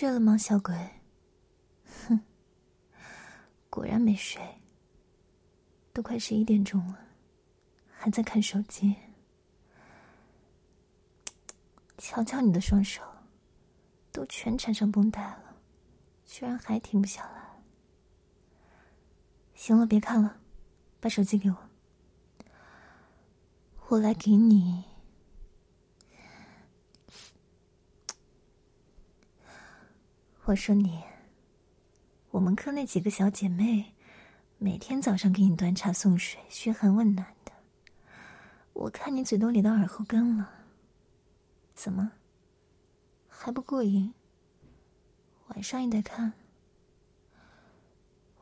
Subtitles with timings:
[0.00, 0.74] 睡了吗，小鬼？
[2.08, 2.20] 哼，
[3.68, 4.40] 果然没睡。
[5.92, 6.98] 都快十一点钟了，
[7.90, 8.96] 还在看手机。
[11.98, 13.02] 瞧瞧你的双手，
[14.10, 15.56] 都全缠上绷带了，
[16.24, 17.62] 居然还停不下来。
[19.54, 20.40] 行了，别看了，
[20.98, 21.56] 把手机给我，
[23.88, 24.82] 我来给你。
[30.50, 31.00] 我说你，
[32.32, 33.94] 我们科那几个小姐妹，
[34.58, 37.52] 每天早上给你端茶送水、嘘寒问暖的，
[38.72, 40.50] 我看你嘴都咧到耳后根了。
[41.76, 42.10] 怎么
[43.28, 44.12] 还不过瘾？
[45.50, 46.32] 晚上也得看？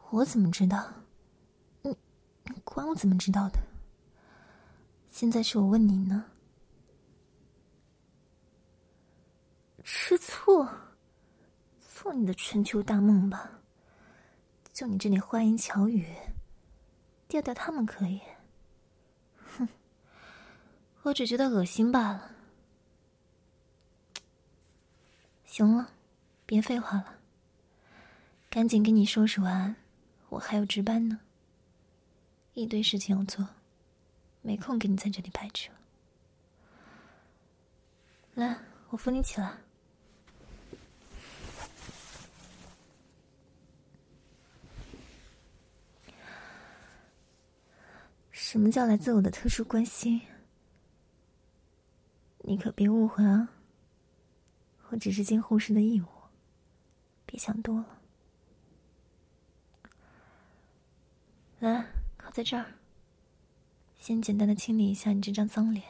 [0.09, 0.91] 我怎么知道？
[1.83, 1.95] 你
[2.45, 3.59] 你管我怎么知道的？
[5.11, 6.25] 现在是我问你呢。
[9.85, 10.67] 吃醋？
[12.01, 13.61] 做你的春秋大梦吧。
[14.73, 16.07] 就你这点花言巧语，
[17.27, 18.21] 调调他们可以。
[19.57, 19.69] 哼，
[21.03, 22.31] 我只觉得恶心罢了。
[25.45, 25.91] 行了，
[26.47, 27.19] 别废话了，
[28.49, 29.75] 赶紧给你收拾完，
[30.29, 31.19] 我还要值班呢。
[32.55, 33.49] 一堆事情要做，
[34.41, 35.73] 没空跟你在这里掰扯。
[38.35, 38.57] 来，
[38.91, 39.59] 我扶你起来。
[48.51, 50.23] 什么叫来自我的特殊关心？
[52.39, 53.51] 你可别误会啊。
[54.89, 56.07] 我只是尽护士的义务，
[57.27, 57.99] 别想多了。
[61.59, 62.65] 来，靠在这儿。
[63.99, 65.85] 先简单的清理一下你这张脏脸。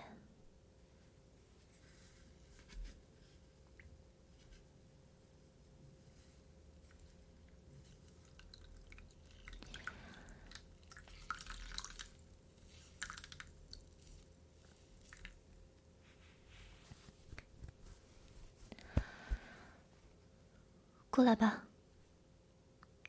[21.18, 21.64] 过来吧，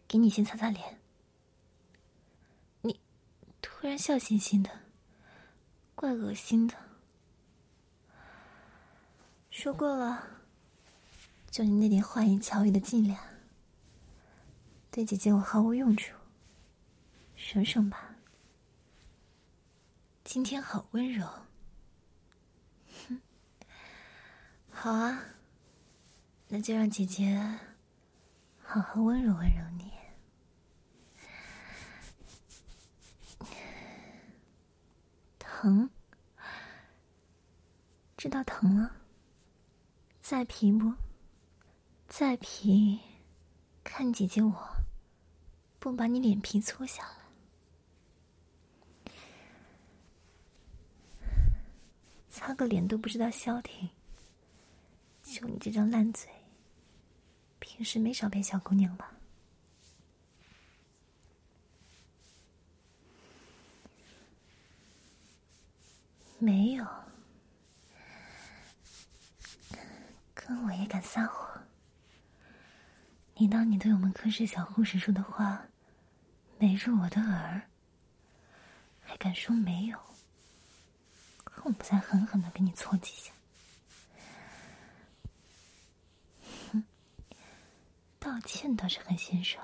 [0.07, 0.99] 给你先擦擦脸。
[2.81, 2.99] 你
[3.61, 4.79] 突然笑嘻嘻的，
[5.93, 6.73] 怪恶心的。
[9.51, 10.27] 说过了，
[11.51, 13.15] 就你那点花言巧语的伎俩，
[14.89, 16.15] 对姐姐我毫无用处。
[17.35, 18.15] 省省吧，
[20.23, 21.27] 今天好温柔。
[23.07, 23.21] 哼，
[24.71, 25.23] 好啊，
[26.47, 27.59] 那就让姐姐。
[28.71, 29.91] 好好温柔温柔你，
[35.39, 35.89] 疼？
[38.15, 38.95] 知道疼了？
[40.21, 40.93] 再皮不？
[42.07, 42.99] 再皮？
[43.83, 44.53] 看姐姐我，
[45.79, 47.09] 不把你脸皮搓下
[51.23, 51.31] 来，
[52.29, 53.89] 擦个脸都不知道消停，
[55.23, 56.29] 就你这张烂嘴。
[57.79, 59.09] 平时没少陪小姑娘吧？
[66.39, 66.85] 没有，
[70.33, 71.63] 跟我也敢撒谎？
[73.35, 75.65] 你当你对我们科室小护士说的话
[76.57, 77.61] 没入我的耳，
[78.99, 79.97] 还敢说没有？
[81.63, 83.31] 我不再狠狠的给你搓几下？
[88.19, 89.61] 道歉倒是很欣赏。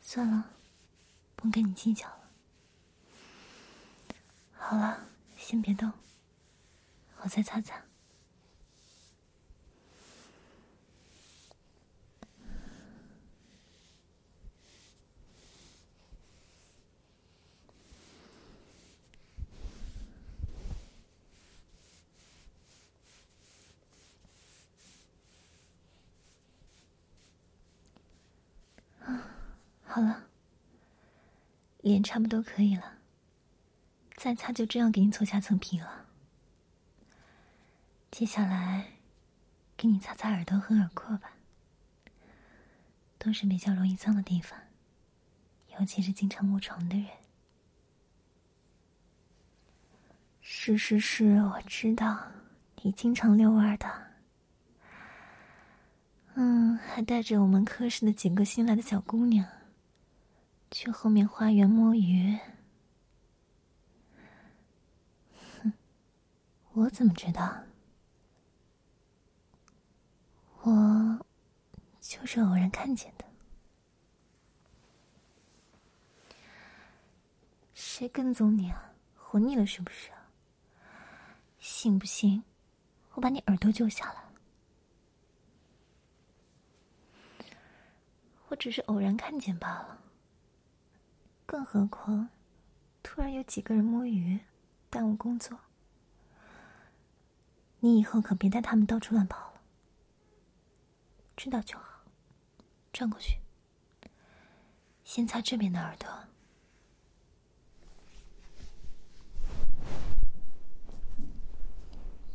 [0.00, 0.50] 算了，
[1.36, 2.30] 不跟你计较了。
[4.56, 4.98] 好了，
[5.36, 5.92] 先别动，
[7.22, 7.82] 我再擦擦。
[29.92, 30.22] 好了，
[31.90, 32.98] 脸差不多可以了，
[34.14, 36.06] 再擦就这样给你搓下层皮了。
[38.10, 38.86] 接下来，
[39.76, 41.32] 给你擦擦耳朵和耳廓吧，
[43.18, 44.58] 都是比较容易脏的地方，
[45.78, 47.06] 尤其是经常卧床的人。
[50.40, 52.18] 是是是，我知道
[52.82, 53.86] 你经常遛弯的。
[56.34, 59.46] 嗯，还带着我们科室的几个新来的小姑娘
[60.70, 62.38] 去后面花园摸鱼。
[65.62, 65.72] 哼，
[66.72, 67.64] 我怎么知道？
[70.62, 71.26] 我
[72.00, 73.24] 就是偶然看见的。
[77.74, 78.92] 谁跟踪你啊？
[79.16, 80.10] 活腻了是不是？
[81.58, 82.42] 信不信，
[83.12, 84.24] 我把你耳朵揪下来？
[88.48, 89.98] 我只是偶然看见罢了。
[91.50, 92.28] 更何况，
[93.02, 94.38] 突然有几个人摸鱼，
[94.88, 95.58] 耽误工作。
[97.80, 99.60] 你以后可别带他们到处乱跑了。
[101.36, 102.04] 知道就好。
[102.92, 103.40] 转过去，
[105.02, 106.08] 先擦这边的耳朵。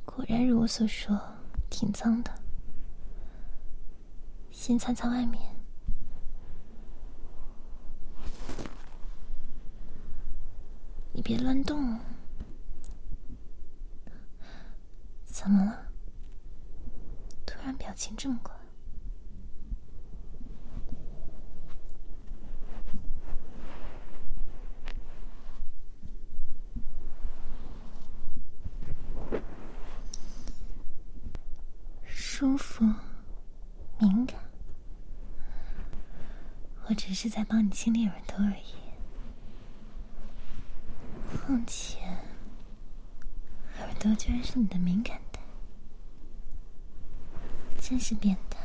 [0.04, 1.18] 果然如我所说，
[1.70, 2.38] 挺脏的。
[4.52, 5.55] 先擦擦外面。
[11.16, 11.98] 你别乱动。
[15.24, 15.88] 怎么了？
[17.46, 18.54] 突然表情这么怪。
[32.04, 32.84] 舒服，
[34.00, 34.38] 敏感，
[36.88, 38.85] 我只是在帮你清理耳朵而已。
[41.38, 42.00] 况且，
[43.80, 45.40] 耳朵居然是你的敏感带，
[47.80, 48.60] 真是变态。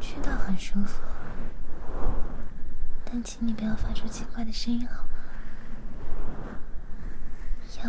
[0.00, 1.02] 知道很舒服，
[3.04, 5.17] 但请你不要发出奇怪的声音，好吗？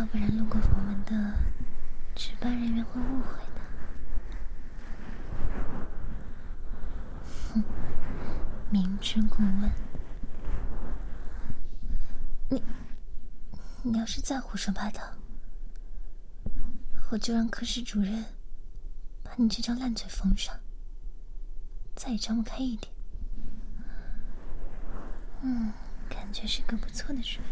[0.00, 1.34] 要不然路过我们的
[2.14, 3.60] 值班人员会误会的。
[7.52, 7.62] 哼，
[8.70, 9.70] 明知故问。
[12.48, 12.64] 你，
[13.82, 15.02] 你要是再胡说八道，
[17.10, 18.24] 我就让科室主任
[19.22, 20.58] 把你这张烂嘴封上。
[21.94, 22.90] 再也张不开一点。
[25.42, 25.70] 嗯，
[26.08, 27.44] 感觉是个不错的主意。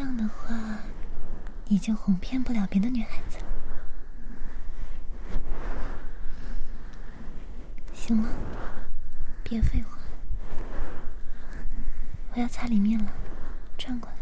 [0.00, 0.78] 这样的话，
[1.66, 3.44] 你就哄骗不了别的女孩子了。
[7.92, 8.28] 行了，
[9.44, 9.98] 别废话，
[12.32, 13.12] 我要擦里面了，
[13.76, 14.16] 转过来。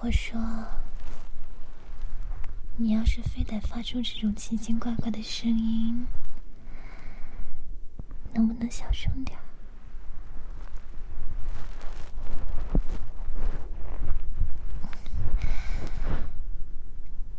[0.00, 0.40] 我说
[2.80, 6.06] ：“你要是非得发出这种奇奇怪怪的声音，
[8.32, 9.36] 能不能小声点？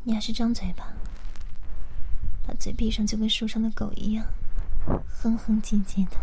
[0.03, 0.91] 你要是张嘴巴，
[2.45, 4.25] 把嘴闭上，就跟树上的狗一样，
[5.07, 6.17] 哼哼唧唧的。”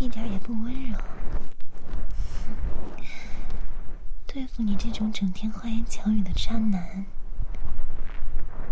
[0.00, 0.98] 一点也不温柔，
[4.26, 7.06] 对付你这种整天花言巧语的渣男，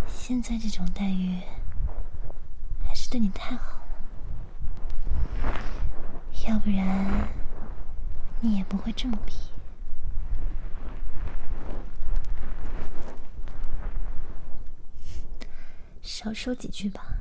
[0.07, 1.41] 现在这种待遇
[2.87, 5.53] 还是对你太好了，
[6.47, 7.27] 要不然
[8.41, 9.49] 你也不会这么皮。
[16.03, 17.20] 少说几句吧。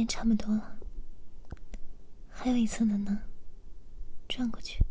[0.00, 0.78] 也差不多了，
[2.30, 3.20] 还有一侧的呢，
[4.26, 4.82] 转过去。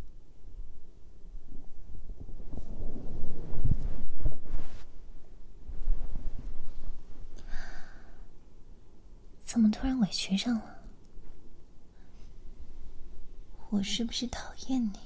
[9.44, 10.84] 怎么突然委屈上了？
[13.72, 15.00] 我是不是讨厌你？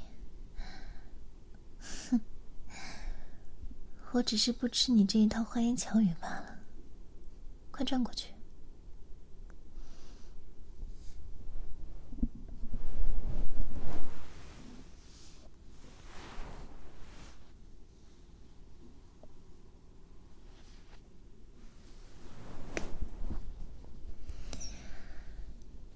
[2.09, 2.19] 哼，
[4.11, 6.59] 我只是不吃你这一套花言巧语罢了。
[7.71, 8.33] 快转过去。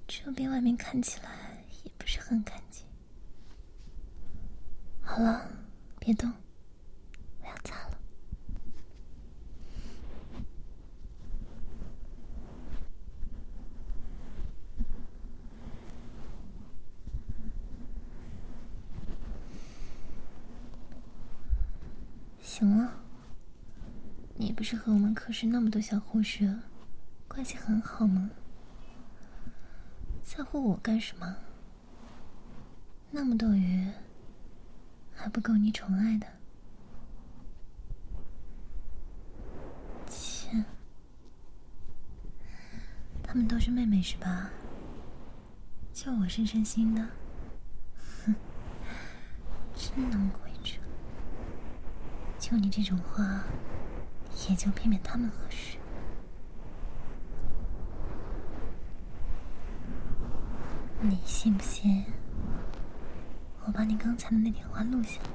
[0.07, 1.29] 这边外面看起来
[1.83, 2.83] 也不是很干净。
[5.03, 5.47] 好了，
[5.99, 6.33] 别动，
[7.41, 7.99] 我要擦了。
[22.41, 22.91] 行了，
[24.33, 26.51] 你不是和我们科室那么多小护士
[27.27, 28.31] 关系很好吗？
[30.37, 31.35] 在乎我干什么？
[33.09, 33.87] 那么多鱼。
[35.15, 36.27] 还不够你宠爱的？
[40.07, 40.63] 切，
[43.23, 44.51] 他们都是妹妹是吧？
[45.91, 47.01] 就我是真心的，
[47.97, 48.35] 哼，
[49.73, 50.79] 真能鬼扯。
[52.37, 53.41] 就你这种话，
[54.47, 55.79] 也就骗骗他们合适。
[61.09, 62.03] 你信不信？
[63.65, 65.29] 我把你刚才的那点话录下来，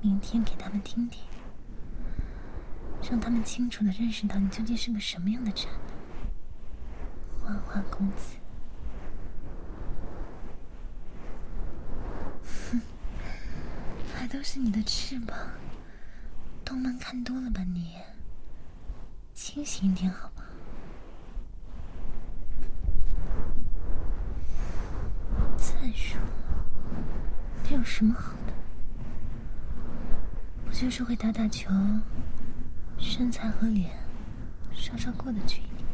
[0.00, 1.22] 明天给他们听听，
[3.10, 5.68] 让他们清楚的认识到你究竟是个什么样的渣
[7.44, 8.36] 男，花花公子。
[12.70, 12.80] 哼，
[14.14, 15.36] 还都是你的翅膀，
[16.64, 17.96] 动漫看多了吧你？
[19.34, 20.44] 清醒一点好吗？
[25.56, 26.20] 再说。
[27.64, 28.52] 这有什么好的？
[30.64, 31.70] 不就是会打打球，
[32.96, 33.90] 身材和脸
[34.72, 35.86] 稍稍过得去一点，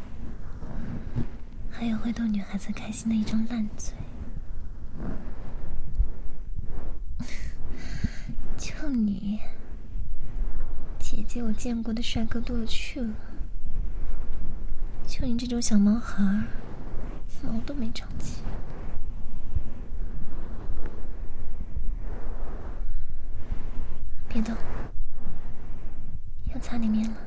[1.69, 3.93] 还有会逗女孩子开心的一张烂嘴。
[8.57, 9.41] 就你，
[10.97, 13.13] 姐姐我见过的帅哥多了去了，
[15.05, 16.23] 就你这种小毛孩，
[17.43, 18.41] 毛都没长齐。
[24.37, 24.55] 别动，
[26.53, 27.17] 要擦里面了。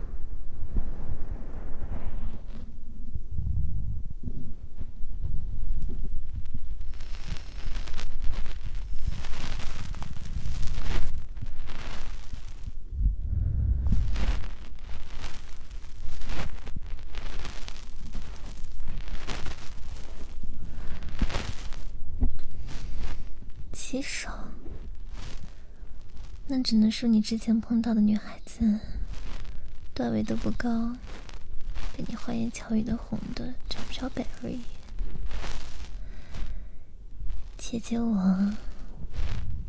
[23.72, 24.30] 洗手。
[26.52, 28.80] 那只能说你之前碰到的女孩子，
[29.94, 30.96] 段位都不高，
[31.96, 34.60] 被你花言巧语的哄的找不着北而已。
[37.56, 38.52] 姐姐我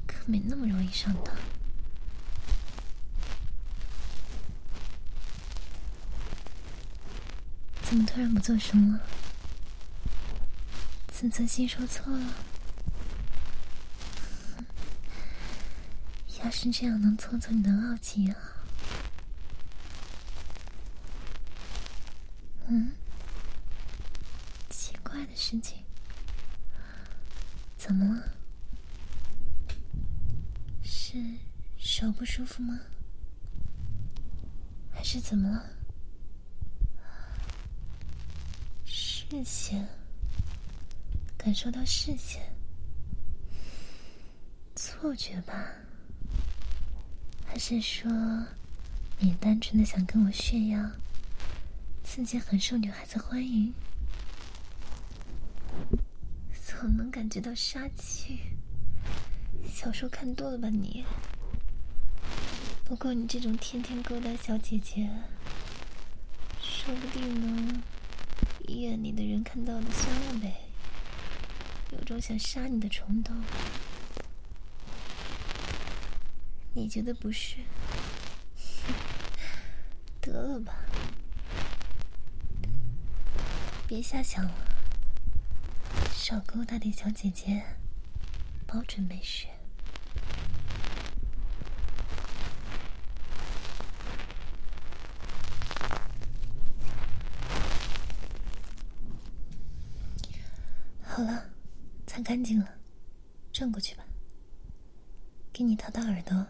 [0.07, 1.35] 可没那么容易上当。
[7.83, 9.01] 怎么突然不作声了？
[11.13, 12.33] 自尊心受挫了？
[16.29, 18.35] 要是这样能挫挫你的傲气啊！
[22.67, 22.91] 嗯，
[24.69, 25.77] 奇怪的事情，
[27.77, 28.33] 怎么了？
[30.83, 31.17] 是
[31.77, 32.79] 手不舒服吗？
[34.93, 35.69] 还是怎么了？
[38.85, 39.87] 视线，
[41.37, 42.41] 感受到视线，
[44.75, 45.73] 错觉吧？
[47.51, 48.09] 还是说，
[49.19, 50.89] 你单纯的想跟我炫耀，
[52.01, 53.73] 自己很受女孩子欢迎，
[56.65, 58.39] 总能感觉到杀气。
[59.69, 61.03] 小说看多了吧你？
[62.85, 65.09] 不过你这种天天勾搭小姐姐，
[66.61, 67.83] 说不定呢，
[68.69, 70.55] 医院里的人看到的酸了呗，
[71.91, 73.35] 有种想杀你的冲动。
[76.73, 77.57] 你觉得不是？
[80.21, 80.73] 得了吧，
[83.87, 84.53] 别瞎想了，
[86.13, 87.61] 少勾搭点小姐姐，
[88.65, 89.47] 保准没事。
[101.03, 101.49] 好了，
[102.07, 102.75] 擦干净了，
[103.51, 104.05] 转过去吧，
[105.51, 106.47] 给你掏掏耳朵。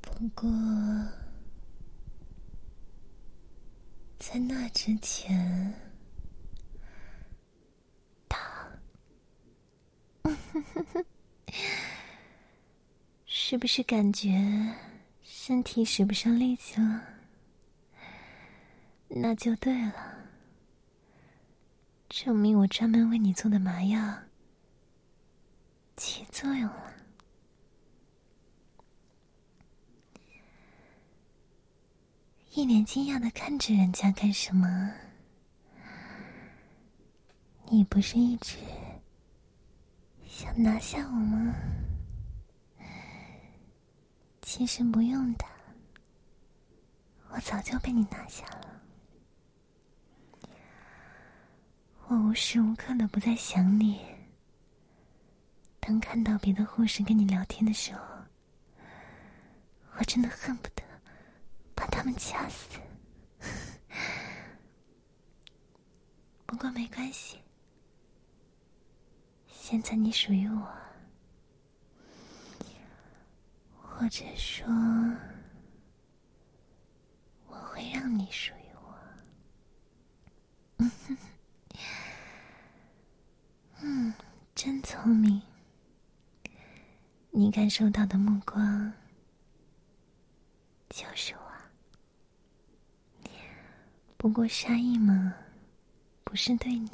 [0.00, 0.50] 不过，
[4.18, 5.74] 在那之前，
[8.28, 8.68] 他，
[13.26, 14.74] 是不是感觉
[15.22, 17.02] 身体使不上力气了？
[19.08, 20.16] 那就对了，
[22.08, 24.18] 证明我专门为你做的麻药
[25.96, 26.91] 起作用了。
[32.54, 34.92] 一脸惊讶的看着人家干什么？
[37.70, 38.58] 你不是一直
[40.26, 41.54] 想拿下我吗？
[44.42, 45.46] 其实不用的，
[47.30, 48.82] 我早就被你拿下了。
[52.06, 53.98] 我无时无刻的不在想你。
[55.80, 58.02] 当看到别的护士跟你聊天的时候，
[59.96, 60.82] 我真的恨不得
[61.82, 62.78] 把他们掐死。
[66.46, 67.38] 不过没关系，
[69.48, 70.72] 现在你属于我，
[73.72, 74.64] 或者说，
[77.48, 78.94] 我会让你属于我。
[80.76, 81.18] 嗯哼。
[83.80, 84.14] 嗯，
[84.54, 85.42] 真聪明。
[87.32, 88.92] 你感受到的目光
[90.88, 91.41] 就是我。
[94.22, 95.34] 不过杀意嘛，
[96.22, 96.88] 不是对你，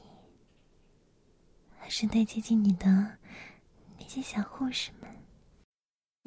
[1.78, 2.86] 而是对接近你的
[3.98, 5.10] 那些小护士们。